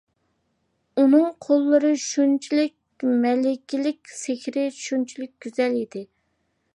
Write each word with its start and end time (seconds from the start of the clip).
ئۇنىڭ 1.01 1.27
قوللىرى 1.47 1.91
شۇنچىلىك 2.05 3.05
مەلىكىلىك، 3.25 4.15
سېھرىي، 4.23 4.73
شۇنچىلىك 4.81 5.35
گۈزەل 5.47 5.81
ئىدى. 5.83 6.03